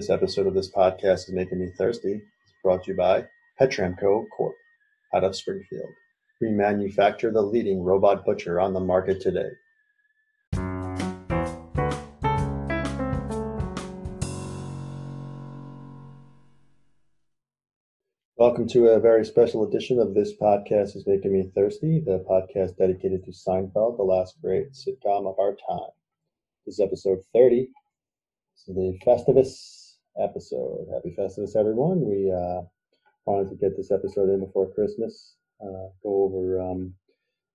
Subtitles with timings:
[0.00, 2.14] This episode of this podcast is making me thirsty.
[2.14, 3.26] It's brought to you by
[3.60, 4.54] Petramco Corp.
[5.14, 5.90] out of Springfield.
[6.40, 9.50] We manufacture the leading robot butcher on the market today.
[18.38, 22.78] Welcome to a very special edition of This Podcast is Making Me Thirsty, the podcast
[22.78, 25.90] dedicated to Seinfeld, the last great sitcom of our time.
[26.64, 27.68] This is episode 30.
[28.56, 29.79] This is the Festivus
[30.22, 30.86] episode.
[30.92, 32.00] Happy Festivus, everyone.
[32.06, 32.62] We uh,
[33.26, 35.36] wanted to get this episode in before Christmas.
[35.60, 36.94] Uh, go over, um,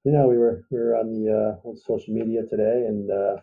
[0.03, 3.37] you know, we were we were on the uh, social media today and uh,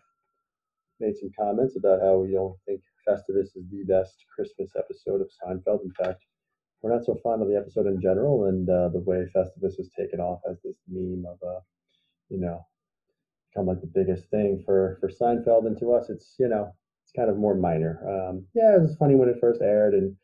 [1.00, 5.30] made some comments about how we don't think Festivus is the best Christmas episode of
[5.42, 5.84] Seinfeld.
[5.84, 6.24] In fact,
[6.80, 9.90] we're not so fond of the episode in general, and uh, the way Festivus was
[9.98, 11.60] taken off as this meme of a, uh,
[12.28, 12.64] you know,
[13.56, 16.72] of like the biggest thing for for Seinfeld, and to us, it's you know,
[17.12, 18.00] it's kind of more minor.
[18.06, 20.16] Um, yeah, it was funny when it first aired, and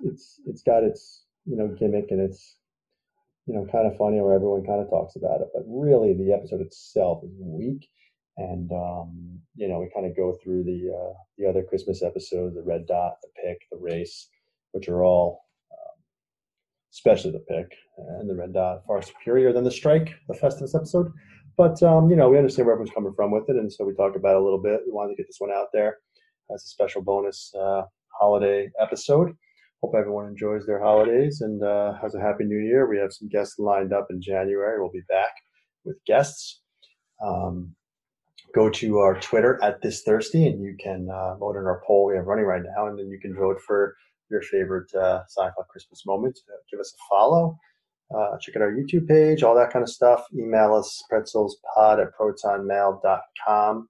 [0.00, 2.56] it's it's got its you know gimmick, and it's
[3.46, 6.32] you know kind of funny where everyone kind of talks about it, but really the
[6.32, 7.88] episode itself is weak.
[8.38, 12.54] And um, you know, we kind of go through the uh, the other Christmas episodes,
[12.54, 14.28] the Red Dot, the Pick, the Race,
[14.72, 15.42] which are all
[16.92, 21.10] especially the pick and the red dot, far superior than the strike, the Festus episode.
[21.56, 23.94] But um, you know, we understand where everyone's coming from with it, and so we
[23.94, 24.80] talk about it a little bit.
[24.86, 25.98] We wanted to get this one out there
[26.54, 27.82] as a special bonus uh,
[28.18, 29.32] holiday episode.
[29.82, 32.88] Hope everyone enjoys their holidays and uh, has a happy new year.
[32.88, 34.80] We have some guests lined up in January.
[34.80, 35.32] We'll be back
[35.84, 36.60] with guests.
[37.24, 37.74] Um,
[38.54, 42.06] go to our Twitter at this thirsty, and you can uh, vote in our poll
[42.06, 43.96] we have running right now, and then you can vote for
[44.30, 46.38] your favorite uh, Seinfeld Christmas moment.
[46.48, 47.58] Uh, give us a follow.
[48.14, 50.24] Uh, check out our YouTube page, all that kind of stuff.
[50.34, 53.88] Email us pretzelspod at protonmail.com.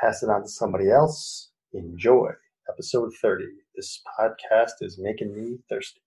[0.00, 1.51] Pass it on to somebody else.
[1.74, 2.28] Enjoy
[2.68, 3.46] episode 30.
[3.74, 6.02] This podcast is making me thirsty.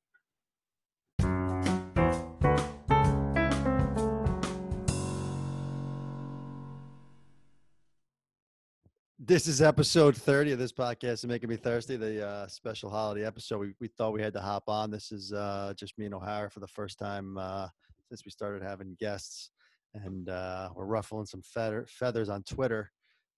[9.17, 13.25] This is episode 30 of this podcast and making me thirsty, the uh, special holiday
[13.25, 13.58] episode.
[13.58, 14.92] We, we thought we had to hop on.
[14.92, 17.70] This is uh, just me and O'Hara for the first time uh,
[18.08, 19.49] since we started having guests.
[19.95, 22.92] And uh, we're ruffling some feather, feathers on Twitter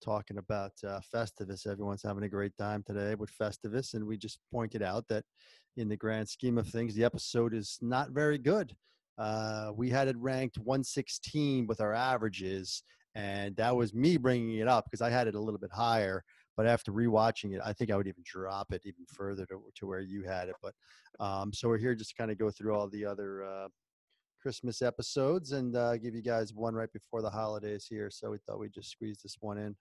[0.04, 1.68] talking about uh, Festivus.
[1.68, 3.94] Everyone's having a great time today with Festivus.
[3.94, 5.24] And we just pointed out that
[5.76, 8.76] in the grand scheme of things, the episode is not very good.
[9.18, 12.84] Uh, we had it ranked 116 with our averages
[13.18, 16.24] and that was me bringing it up because I had it a little bit higher.
[16.56, 19.88] But after rewatching it, I think I would even drop it even further to, to
[19.88, 20.56] where you had it.
[20.62, 20.74] But
[21.20, 23.68] um, so we're here just to kind of go through all the other uh,
[24.42, 28.10] Christmas episodes and uh, give you guys one right before the holidays here.
[28.10, 29.76] So we thought we'd just squeeze this one in.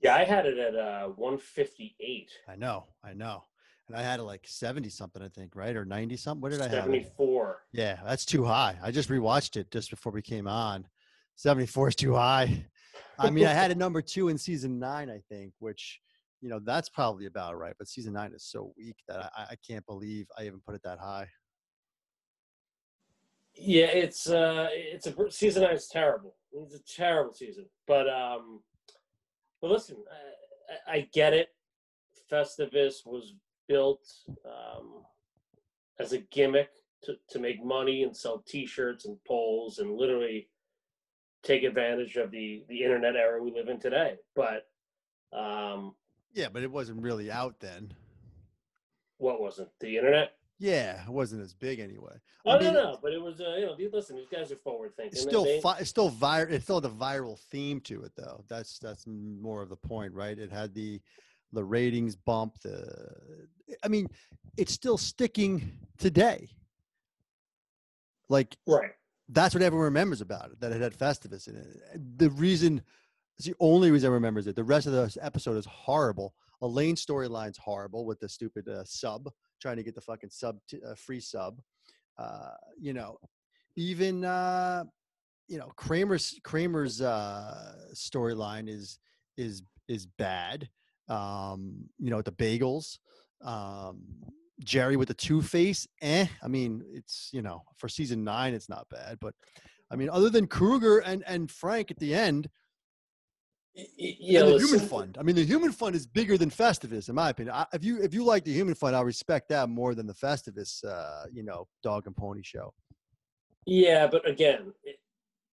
[0.00, 2.30] Yeah, I had it at uh, 158.
[2.48, 3.44] I know, I know.
[3.88, 5.76] And I had it like 70 something, I think, right?
[5.76, 6.40] Or 90 something.
[6.40, 6.84] What did I have?
[6.84, 7.58] 74.
[7.72, 8.76] Yeah, that's too high.
[8.82, 10.86] I just rewatched it just before we came on.
[11.36, 12.66] 74 is too high.
[13.18, 16.00] I mean, I had a number two in season nine, I think, which
[16.40, 17.74] you know that's probably about right.
[17.78, 20.82] But season nine is so weak that I, I can't believe I even put it
[20.84, 21.28] that high.
[23.54, 26.34] Yeah, it's uh, it's a season nine is terrible.
[26.52, 28.60] It's a terrible season, but um,
[29.60, 29.96] but listen,
[30.88, 31.48] I, I get it.
[32.30, 33.34] Festivus was
[33.68, 34.06] built
[34.46, 35.02] um,
[36.00, 36.70] as a gimmick
[37.04, 40.48] to, to make money and sell T-shirts and poles and literally
[41.42, 44.16] take advantage of the the internet era we live in today.
[44.34, 44.66] But
[45.32, 45.94] um,
[46.32, 47.92] yeah, but it wasn't really out then.
[49.18, 50.32] What wasn't the internet?
[50.62, 52.14] Yeah, it wasn't as big anyway.
[52.46, 53.40] Oh I mean, no, no, but it was.
[53.40, 55.12] Uh, you know, listen, these guys are forward thinking.
[55.12, 56.52] It's still, they, fi- it's still viral.
[56.52, 58.44] It's still the viral theme to it, though.
[58.48, 60.38] That's that's more of the point, right?
[60.38, 61.00] It had the
[61.52, 62.60] the ratings bump.
[62.60, 63.48] The,
[63.82, 64.06] I mean,
[64.56, 66.48] it's still sticking today.
[68.28, 68.92] Like, right
[69.28, 72.18] that's what everyone remembers about it that it had Festivus in it.
[72.18, 72.82] The reason,
[73.38, 74.56] it's the only reason everyone remembers it.
[74.56, 76.34] The rest of the episode is horrible.
[76.60, 79.28] Elaine's storyline's horrible with the stupid uh, sub
[79.62, 81.60] trying to get the fucking sub t- uh, free sub.
[82.18, 83.16] Uh, you know,
[83.76, 84.84] even uh,
[85.48, 88.98] you know Kramer's Kramer's uh, storyline is
[89.36, 90.68] is is bad.
[91.08, 92.98] Um, you know, the bagels.
[93.42, 94.02] Um,
[94.60, 96.26] Jerry with the two face, eh?
[96.42, 99.34] I mean, it's you know for season nine, it's not bad, but
[99.90, 102.48] I mean, other than Kruger and and Frank at the end,
[103.74, 104.58] yeah, and the.
[104.58, 105.16] Human Fund.
[105.18, 107.54] I mean, the Human Fund is bigger than Festivus, in my opinion.
[107.54, 110.14] I, if you if you like the Human Fund, I'll respect that more than the
[110.14, 112.72] Festivus, uh, you know, dog and pony show.
[113.66, 114.96] Yeah, but again, it,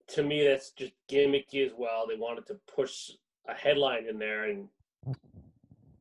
[0.10, 2.06] to me, that's just gimmicky as well.
[2.08, 3.12] They wanted to push
[3.48, 4.68] a headline in there, and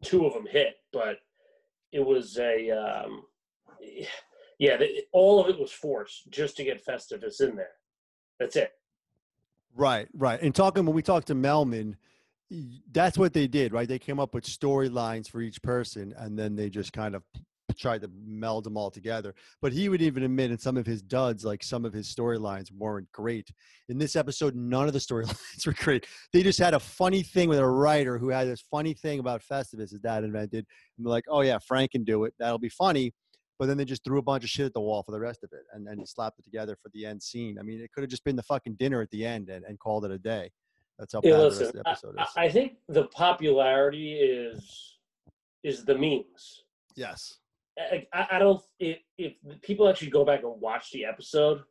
[0.02, 1.18] two of them hit, but
[1.92, 3.22] it was a um,
[4.58, 7.76] yeah, the, all of it was forced just to get Festivus in there.
[8.40, 8.72] That's it.
[9.78, 10.42] Right, right.
[10.42, 11.94] And talking when we talked to Mehlman,
[12.90, 13.86] that's what they did, right?
[13.86, 17.22] They came up with storylines for each person, and then they just kind of
[17.78, 19.36] tried to meld them all together.
[19.62, 22.72] But he would even admit in some of his duds, like some of his storylines
[22.72, 23.52] weren't great.
[23.88, 26.06] In this episode, none of the storylines were great.
[26.32, 29.42] They just had a funny thing with a writer who had this funny thing about
[29.42, 30.66] Festivus his dad invented.
[30.96, 32.34] And they're like, oh yeah, Frank can do it.
[32.40, 33.12] That'll be funny.
[33.58, 35.42] But then they just threw a bunch of shit at the wall for the rest
[35.42, 37.58] of it and then slapped it together for the end scene.
[37.58, 39.78] I mean, it could have just been the fucking dinner at the end and, and
[39.78, 40.50] called it a day.
[40.98, 42.28] That's how bad the listen, rest of the episode I, is.
[42.36, 44.96] I think the popularity is
[45.64, 46.62] is the memes.
[46.94, 47.38] yes.
[47.78, 51.62] I, I don't if, if people actually go back and watch the episode,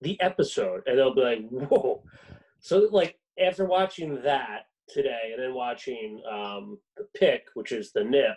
[0.00, 2.04] the episode, and they'll be like, "Whoa!"
[2.60, 8.04] So like after watching that today, and then watching um, the pick, which is the
[8.04, 8.36] nip,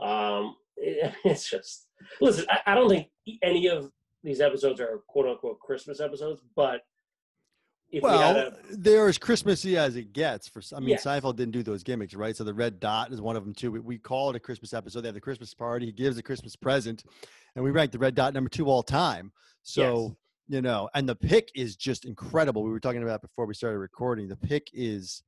[0.00, 0.54] um,
[1.24, 1.86] it's just
[2.20, 2.46] listen.
[2.50, 3.08] I, I don't think
[3.42, 3.90] any of
[4.22, 6.82] these episodes are quote unquote Christmas episodes, but
[7.90, 10.48] if we had Well, a they're as Christmassy as it gets.
[10.48, 11.04] For I mean, Yes.
[11.04, 12.36] Seinfeld didn't do those gimmicks, right?
[12.36, 13.72] So the red dot is one of them too.
[13.72, 15.02] We, we call it a Christmas episode.
[15.02, 15.86] They have the Christmas party.
[15.86, 17.04] He gives a Christmas present,
[17.54, 19.32] and we rank the red dot number two all time.
[19.62, 20.16] So
[20.48, 22.62] you know, and the pick is just incredible.
[22.62, 24.28] We were talking about before we started recording.
[24.28, 25.22] The pick is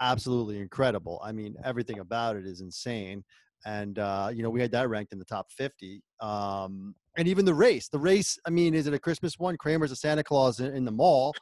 [0.00, 1.20] absolutely incredible.
[1.24, 3.24] I mean, everything about it is insane.
[3.66, 6.02] And uh, you know, we had that ranked in the top 50.
[6.20, 8.38] Um, and even the race, the race.
[8.46, 9.56] I mean, is it a Christmas one?
[9.56, 11.34] Kramer's a Santa Claus in, in the mall.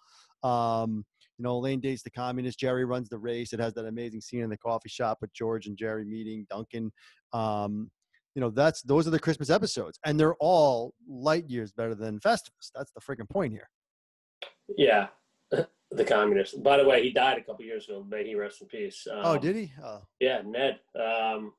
[0.42, 1.04] Um,
[1.38, 2.58] you know, Elaine dates the communist.
[2.58, 3.52] Jerry runs the race.
[3.52, 6.90] It has that amazing scene in the coffee shop with George and Jerry meeting Duncan.
[7.32, 7.90] Um,
[8.34, 12.20] you know, that's those are the Christmas episodes, and they're all light years better than
[12.20, 12.70] Festivus.
[12.74, 13.68] That's the freaking point here.
[14.76, 15.08] yeah,
[15.90, 16.62] the communist.
[16.62, 18.04] By the way, he died a couple years ago.
[18.08, 19.06] May he rest in peace.
[19.10, 19.72] Um, oh, did he?
[19.82, 20.02] Oh.
[20.20, 20.80] Yeah, Ned.
[20.94, 21.54] Um,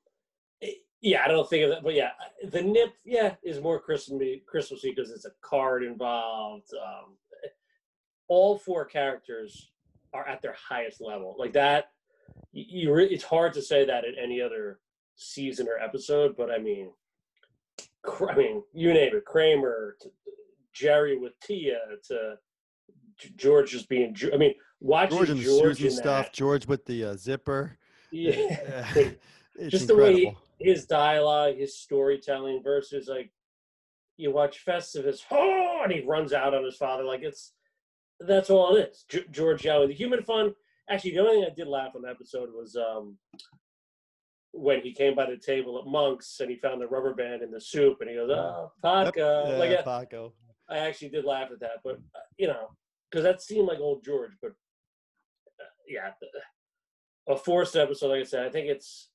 [1.01, 2.11] yeah, I don't think of that, but yeah,
[2.49, 6.69] the nip, yeah, is more Christmassy, Christmassy because it's a card involved.
[6.73, 7.17] Um,
[8.27, 9.71] all four characters
[10.13, 11.91] are at their highest level, like that.
[12.51, 14.79] You, you re- it's hard to say that in any other
[15.15, 16.91] season or episode, but I mean,
[18.29, 20.09] I mean, you name it, Kramer to
[20.73, 21.77] Jerry with Tia
[22.07, 22.37] to
[23.35, 24.15] George just being.
[24.33, 26.31] I mean, watching George and the George Susan stuff.
[26.31, 27.77] George with the uh, zipper.
[28.11, 28.33] yeah.
[28.95, 30.46] it's just the way incredible.
[30.59, 33.31] His dialogue, his storytelling versus like
[34.17, 37.03] you watch Festivus, oh, and he runs out on his father.
[37.03, 37.53] Like it's
[38.19, 39.05] that's all it is.
[39.09, 40.53] G- George Young, the human fun.
[40.89, 43.17] Actually, the only thing I did laugh on the episode was um,
[44.53, 47.51] when he came by the table at Monk's and he found the rubber band in
[47.51, 48.71] the soup, and he goes, "Oh.
[48.83, 50.33] Paca." Yeah, like Paco.
[50.69, 52.69] I actually did laugh at that, but uh, you know,
[53.11, 54.31] because that seemed like old George.
[54.41, 54.51] But
[55.59, 56.27] uh, yeah, the-
[57.33, 58.07] a forced episode.
[58.11, 59.09] Like I said, I think it's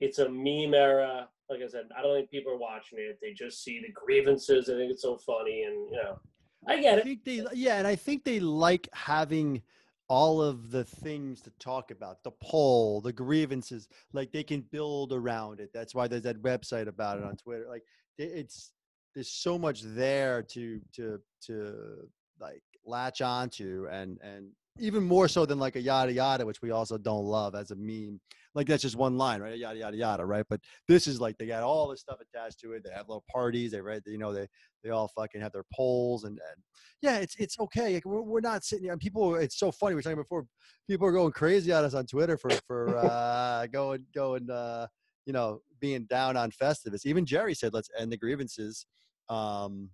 [0.00, 1.28] it's a meme era.
[1.48, 3.18] Like I said, I don't think people are watching it.
[3.22, 4.68] They just see the grievances.
[4.68, 6.18] I think it's so funny, and you know,
[6.66, 7.24] I get I it.
[7.24, 9.62] they, yeah, and I think they like having
[10.08, 15.12] all of the things to talk about the pole, the grievances, like they can build
[15.12, 15.70] around it.
[15.72, 17.66] That's why there's that website about it on Twitter.
[17.68, 17.82] Like
[18.18, 18.72] it's
[19.14, 22.08] there's so much there to to to
[22.40, 26.70] like latch onto and and even more so than like a yada yada, which we
[26.70, 28.20] also don't love as a meme.
[28.56, 29.58] Like that's just one line, right?
[29.58, 30.46] Yada yada yada, right?
[30.48, 32.82] But this is like they got all this stuff attached to it.
[32.82, 33.72] They have little parties.
[33.72, 34.48] They right, you know, they
[34.82, 36.62] they all fucking have their poles and, and
[37.02, 37.94] yeah, it's it's okay.
[37.94, 38.92] Like, we're, we're not sitting here.
[38.92, 39.94] And people, it's so funny.
[39.94, 40.46] We are talking before.
[40.88, 44.86] People are going crazy on us on Twitter for for uh, going going uh,
[45.26, 47.04] you know being down on Festivus.
[47.04, 48.86] Even Jerry said, "Let's end the grievances."
[49.28, 49.90] Um,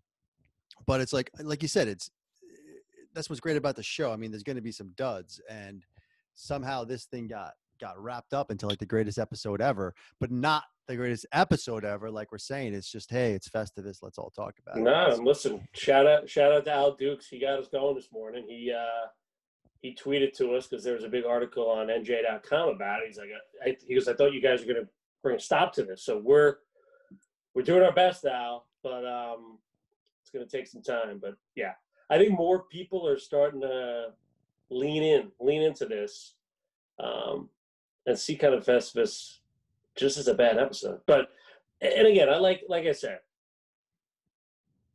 [0.87, 2.11] but it's like like you said, it's
[3.13, 4.13] that's what's great about the show.
[4.13, 5.85] I mean, there's going to be some duds, and
[6.35, 10.65] somehow this thing got got wrapped up into like the greatest episode ever, but not
[10.89, 12.11] the greatest episode ever.
[12.11, 13.99] Like we're saying, it's just hey, it's Festivus.
[14.03, 14.83] Let's all talk about it.
[14.83, 17.29] No, listen, shout out shout out to Al Dukes.
[17.29, 18.45] He got us going this morning.
[18.49, 19.09] He uh
[19.83, 23.09] he tweeted to us because there was a big article on NJ.com about it.
[23.09, 23.31] He's like,
[23.67, 24.89] I, he goes, I thought you guys were going to
[25.25, 26.05] bring a stop to this.
[26.05, 26.59] So we're
[27.55, 29.59] we're doing our best, Al, but um,
[30.23, 31.19] it's going to take some time.
[31.21, 31.73] But yeah,
[32.09, 34.13] I think more people are starting to
[34.71, 36.35] lean in, lean into this,
[36.99, 37.49] um,
[38.07, 39.39] and see kind of Festivus
[39.97, 41.01] just as a bad episode.
[41.07, 41.29] But
[41.81, 43.19] and again, I like like I said,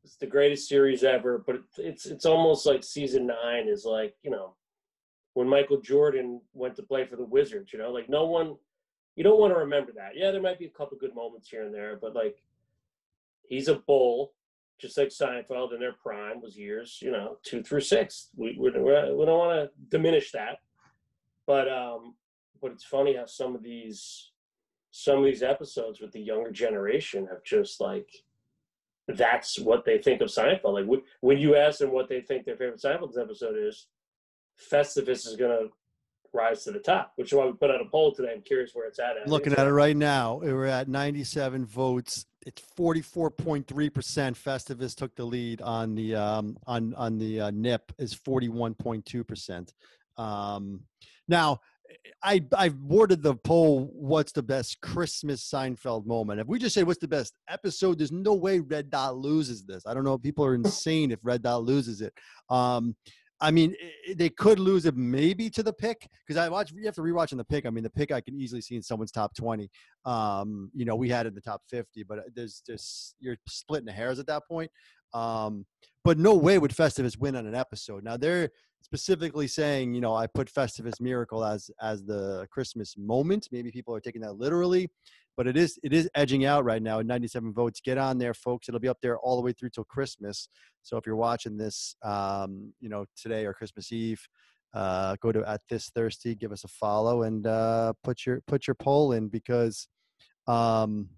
[0.04, 1.44] it's the greatest series ever.
[1.46, 4.56] But it's it's almost like season nine is like you know
[5.34, 7.74] when Michael Jordan went to play for the Wizards.
[7.74, 8.56] You know, like no one,
[9.16, 10.12] you don't want to remember that.
[10.16, 12.42] Yeah, there might be a couple good moments here and there, but like
[13.48, 14.34] he's a bull,
[14.80, 18.30] just like Seinfeld in their prime was years, you know, two through six.
[18.36, 20.60] We we, we don't want to diminish that,
[21.46, 22.16] but um,
[22.62, 24.32] but it's funny how some of these
[24.92, 28.10] some of these episodes with the younger generation have just like
[29.08, 30.74] that's what they think of Seinfeld.
[30.74, 33.88] Like when, you ask them what they think their favorite Seinfeld episode is,
[34.72, 35.70] Festivus is to
[36.34, 38.32] rise to the top, which is why we put out a poll today.
[38.36, 39.28] I'm curious where it's at.
[39.28, 42.26] Looking at it right now, we're at 97 votes.
[42.46, 48.16] It's 44.3% Festivus took the lead on the um, on on the uh, NIP is
[48.16, 49.74] 41.2%.
[50.18, 50.82] Um,
[51.28, 51.60] now,
[52.24, 53.90] I I've worded the poll.
[53.94, 56.40] What's the best Christmas Seinfeld moment?
[56.40, 59.84] If we just say what's the best episode, there's no way Red Dot loses this.
[59.86, 60.18] I don't know.
[60.18, 62.14] People are insane if Red Dot loses it.
[62.50, 62.96] Um,
[63.40, 63.76] I mean,
[64.16, 66.72] they could lose it maybe to the pick because I watch.
[66.72, 67.68] You have to rewatch in the pick.
[67.68, 69.70] I mean, the pick I can easily see in someone's top twenty.
[70.06, 73.88] Um, you know, we had it in the top fifty, but there's just you're splitting
[73.88, 74.72] hairs at that point.
[75.14, 75.66] Um,
[76.04, 78.04] but no way would Festivus win on an episode.
[78.04, 78.50] Now they're
[78.82, 83.50] specifically saying, you know, I put Festivus Miracle as as the Christmas moment.
[83.52, 84.90] Maybe people are taking that literally,
[85.36, 87.82] but it is it is edging out right now at 97 votes.
[87.82, 88.70] Get on there, folks.
[88.70, 90.48] It'll be up there all the way through till Christmas.
[90.84, 94.26] So if you're watching this, um, you know, today or Christmas Eve,
[94.74, 98.68] uh, go to at this thirsty, give us a follow, and uh, put your put
[98.68, 99.88] your poll in because,
[100.48, 101.10] um,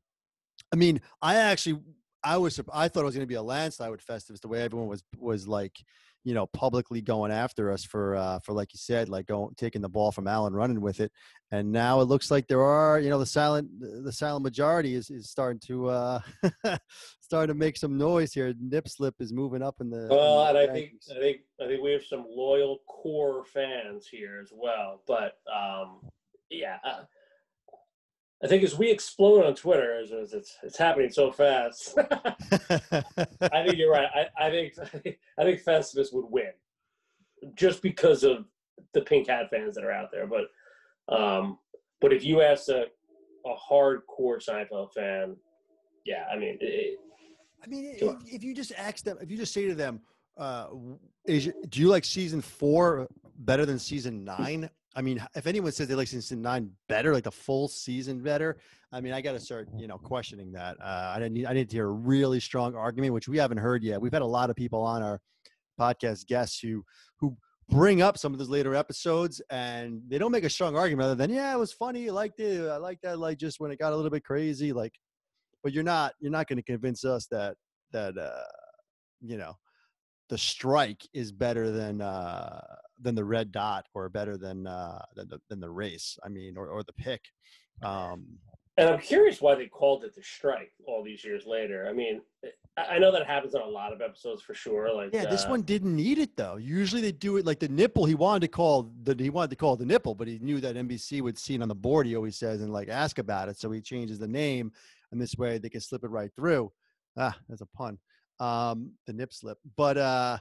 [0.73, 1.79] I mean, I actually
[2.23, 4.41] I was I thought it was going to be a landslide with Festivus.
[4.41, 5.77] The way everyone was was like,
[6.23, 9.81] you know, publicly going after us for uh, for like you said, like going taking
[9.81, 11.11] the ball from Allen, running with it,
[11.51, 15.09] and now it looks like there are, you know, the silent the silent majority is
[15.09, 16.19] is starting to uh,
[17.21, 18.53] starting to make some noise here.
[18.59, 20.07] Nip slip is moving up in the.
[20.09, 23.45] Well, in the and I think I think I think we have some loyal core
[23.45, 26.01] fans here as well, but um,
[26.49, 26.77] yeah.
[26.83, 27.03] Uh,
[28.43, 31.97] I think as we explode on Twitter, as, as it's it's happening so fast.
[31.97, 34.07] I think you're right.
[34.15, 34.73] I, I think
[35.37, 36.51] I think Festivus would win,
[37.55, 38.45] just because of
[38.93, 40.27] the Pink Hat fans that are out there.
[40.27, 41.57] But um,
[41.99, 42.85] but if you ask a
[43.45, 45.35] a hardcore Seinfeld fan,
[46.05, 46.99] yeah, I mean, it,
[47.63, 50.01] I mean, if, if, you just ask them, if you just say to them,
[50.37, 50.67] uh,
[51.25, 53.07] is, do you like season four
[53.39, 54.69] better than season nine?
[54.95, 58.57] I mean, if anyone says they like season nine better, like the full season better,
[58.91, 60.77] I mean, I got to start, you know, questioning that.
[60.81, 63.59] Uh, I didn't need, I need to hear a really strong argument, which we haven't
[63.59, 64.01] heard yet.
[64.01, 65.21] We've had a lot of people on our
[65.79, 66.83] podcast guests who,
[67.17, 67.37] who
[67.69, 71.15] bring up some of those later episodes, and they don't make a strong argument other
[71.15, 73.77] than, yeah, it was funny, I liked it, I like that, like just when it
[73.79, 74.93] got a little bit crazy, like.
[75.61, 77.57] But you're not, you're not going to convince us that
[77.91, 78.45] that, uh,
[79.19, 79.57] you know,
[80.29, 82.61] the strike is better than uh,
[83.01, 86.17] than the red dot or better than uh, than the than the race.
[86.23, 87.21] I mean, or or the pick.
[87.81, 88.25] Um,
[88.77, 91.87] and I'm curious why they called it the strike all these years later.
[91.89, 92.21] I mean,
[92.77, 94.93] I know that happens on a lot of episodes for sure.
[94.93, 96.55] Like, yeah, this uh, one didn't need it though.
[96.55, 98.05] Usually they do it like the nipple.
[98.05, 100.75] He wanted to call the he wanted to call the nipple, but he knew that
[100.75, 102.07] NBC would see it on the board.
[102.07, 104.71] He always says and like ask about it, so he changes the name,
[105.11, 106.71] and this way they can slip it right through.
[107.17, 107.97] Ah, that's a pun
[108.39, 109.57] um, the nip slip.
[109.75, 110.37] But uh,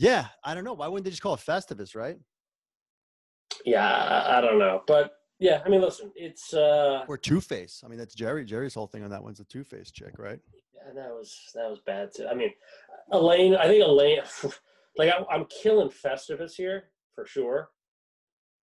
[0.00, 0.72] yeah, I don't know.
[0.72, 2.16] Why wouldn't they just call it Festivus, right?
[3.66, 4.82] Yeah, I, I don't know.
[4.86, 7.82] But yeah, I mean, listen, it's uh or Two Face.
[7.84, 8.46] I mean, that's Jerry.
[8.46, 10.40] Jerry's whole thing on that one's a Two Face chick, right?
[10.74, 12.26] Yeah, that was that was bad too.
[12.26, 12.50] I mean,
[13.12, 13.54] Elaine.
[13.56, 14.20] I think Elaine.
[14.96, 17.68] like I, I'm killing Festivus here for sure.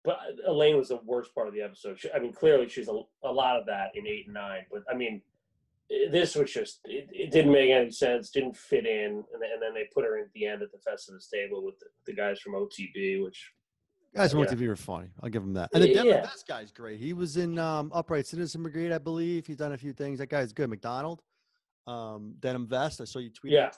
[0.04, 0.18] But
[0.48, 2.00] Elaine was the worst part of the episode.
[2.00, 4.62] She, I mean, clearly she's a, a lot of that in eight and nine.
[4.72, 5.22] But I mean,
[6.12, 9.74] this was just it, it, didn't make any sense didn't fit in and, and, then
[9.74, 12.40] they put her in at the end at the festivus table with the, the guys
[12.40, 13.52] from otb which
[14.16, 14.46] guys from yeah.
[14.46, 15.08] otb were funny.
[15.22, 15.70] I'll give them that.
[15.74, 16.22] And the denver yeah.
[16.22, 17.00] best guy's great.
[17.00, 19.48] He was in um, upright citizen brigade i believe.
[19.48, 20.20] He's done a few things.
[20.20, 20.70] That guy's good.
[20.70, 21.22] Mcdonald
[21.88, 23.02] um, denim vest.
[23.02, 23.72] I saw you tweet yeah.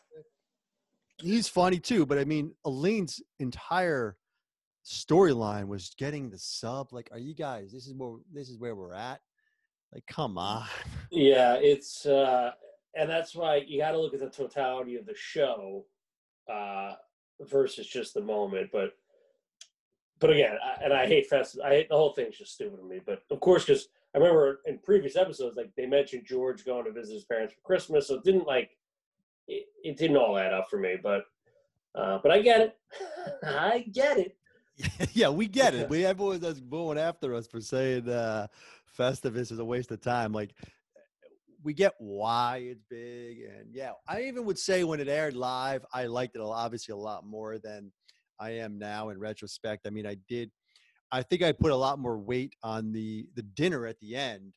[1.18, 4.18] he's funny too but i mean Elaine's entire
[4.86, 6.92] storyline was getting the sub.
[6.92, 9.22] Like are you guys this is where this is where we're at
[9.94, 10.66] like, come on.
[11.12, 12.52] Yeah, it's uh
[12.96, 15.86] and that's why you got to look at the totality of the show
[16.52, 16.94] uh
[17.42, 18.70] versus just the moment.
[18.72, 18.94] But
[20.20, 21.58] but again, I, and I hate fest.
[21.64, 23.02] I hate the whole thing's just stupid to me.
[23.06, 26.92] But of course, because I remember in previous episodes, like they mentioned George going to
[26.92, 28.70] visit his parents for Christmas, so it didn't like
[29.48, 30.96] it, it didn't all add up for me.
[31.02, 31.26] But
[31.96, 32.78] uh, but I get it.
[33.44, 34.38] I get it.
[35.14, 35.90] yeah, we get it.
[35.90, 38.48] We everyone that's going after us for saying uh,
[38.98, 40.34] Festivus is a waste of time.
[40.34, 40.54] Like
[41.64, 45.86] we get why it's big, and yeah, I even would say when it aired live,
[45.94, 47.92] I liked it obviously a lot more than
[48.40, 49.86] I am now in retrospect.
[49.86, 50.52] I mean, I did.
[51.12, 54.54] I think I put a lot more weight on the the dinner at the end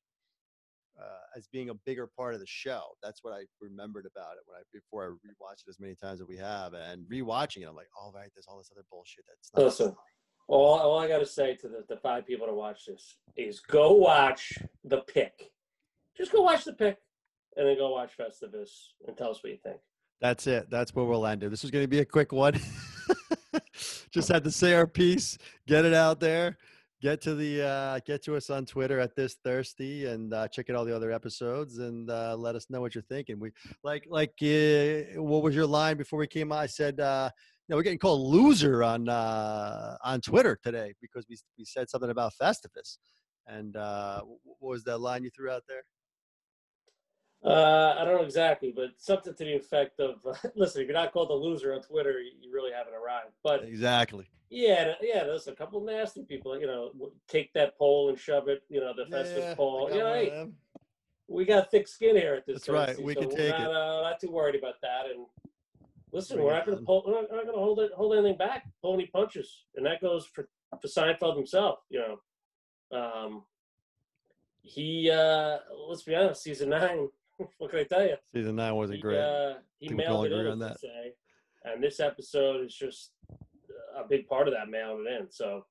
[0.99, 2.83] uh, as being a bigger part of the show.
[3.03, 6.21] That's what I remembered about it when I before I rewatched it as many times
[6.21, 8.85] as we have, and rewatching it, I'm like, all oh, right, there's all this other
[8.91, 9.65] bullshit that's not.
[9.65, 9.97] Listen,
[10.49, 13.61] all, all I got to say to the, the five people to watch this is
[13.61, 14.53] go watch
[14.85, 15.51] the pick
[16.17, 16.99] just go watch the pick,
[17.57, 18.71] and then go watch Festivus
[19.07, 19.79] and tell us what you think.
[20.21, 20.71] That's it.
[20.71, 21.51] That's where we'll end it.
[21.51, 22.55] This is going to be a quick one.
[24.11, 25.37] Just had to say our piece,
[25.67, 26.57] get it out there,
[27.03, 30.71] get to the uh, get to us on Twitter at this thirsty, and uh, check
[30.71, 33.41] out all the other episodes, and uh, let us know what you're thinking.
[33.41, 33.51] We
[33.83, 36.53] like like uh, what was your line before we came?
[36.53, 37.01] I said.
[37.01, 37.31] Uh,
[37.69, 42.11] know, we're getting called loser on uh, on Twitter today because we we said something
[42.11, 42.99] about Festivus.
[43.47, 45.83] And uh, what was that line you threw out there?
[47.45, 50.97] Uh, I don't know exactly, but something to the effect of, uh, "Listen, if you're
[50.97, 55.47] not called a loser on Twitter, you really haven't arrived." But exactly, yeah, yeah, there's
[55.47, 56.59] a couple nasty people.
[56.59, 56.93] You know,
[57.29, 58.63] take that pole and shove it.
[58.71, 59.91] You know, the Festivus yeah, pole.
[59.93, 60.47] You know, hey,
[61.29, 62.65] we got thick skin here at this.
[62.65, 63.03] That's right.
[63.03, 63.67] We so can take not, it.
[63.67, 65.07] Uh, not too worried about that.
[65.15, 65.27] And
[66.15, 67.03] listen, we're not going to pull.
[67.07, 68.65] We're not, going to hold it, hold anything back.
[68.81, 70.49] Pull any punches, and that goes for
[70.81, 71.81] for Seinfeld himself.
[71.91, 72.01] You
[72.93, 73.43] know, um,
[74.63, 75.11] he.
[75.11, 76.43] uh Let's be honest.
[76.43, 77.09] Season nine.
[77.59, 78.17] what can I tell you?
[78.33, 79.19] Season nine wasn't He, great.
[79.19, 80.81] uh, he Think all mailed it agree in, on that.
[80.81, 81.13] say.
[81.65, 83.11] And this episode is just
[83.99, 85.31] a big part of that mailing it in.
[85.31, 85.65] So,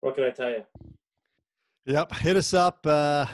[0.00, 0.64] what can I tell you?
[1.86, 2.12] Yep.
[2.14, 3.26] Hit us up uh,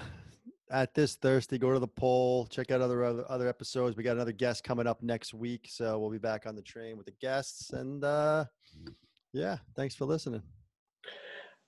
[0.70, 1.58] at this thirsty.
[1.58, 2.46] Go to the poll.
[2.46, 3.96] Check out other, other other episodes.
[3.96, 6.96] We got another guest coming up next week, so we'll be back on the train
[6.96, 7.70] with the guests.
[7.72, 8.44] And uh,
[9.32, 10.42] yeah, thanks for listening.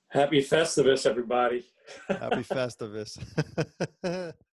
[0.09, 1.65] Happy Festivus, everybody.
[2.09, 3.19] Happy Festivus.